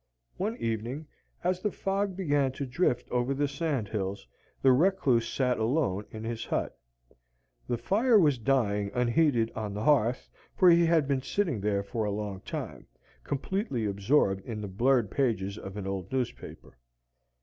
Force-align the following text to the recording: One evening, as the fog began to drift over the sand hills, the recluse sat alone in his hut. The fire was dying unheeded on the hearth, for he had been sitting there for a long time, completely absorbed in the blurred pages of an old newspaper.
One 0.37 0.57
evening, 0.57 1.05
as 1.43 1.59
the 1.61 1.69
fog 1.71 2.15
began 2.15 2.53
to 2.53 2.65
drift 2.65 3.07
over 3.11 3.35
the 3.35 3.47
sand 3.47 3.87
hills, 3.89 4.27
the 4.59 4.71
recluse 4.71 5.31
sat 5.31 5.59
alone 5.59 6.05
in 6.09 6.23
his 6.23 6.43
hut. 6.43 6.75
The 7.67 7.77
fire 7.77 8.17
was 8.19 8.39
dying 8.39 8.89
unheeded 8.95 9.51
on 9.51 9.75
the 9.75 9.83
hearth, 9.83 10.27
for 10.55 10.71
he 10.71 10.87
had 10.87 11.07
been 11.07 11.21
sitting 11.21 11.61
there 11.61 11.83
for 11.83 12.05
a 12.05 12.11
long 12.11 12.39
time, 12.41 12.87
completely 13.23 13.85
absorbed 13.85 14.43
in 14.43 14.59
the 14.59 14.67
blurred 14.67 15.11
pages 15.11 15.55
of 15.55 15.77
an 15.77 15.85
old 15.85 16.11
newspaper. 16.11 16.79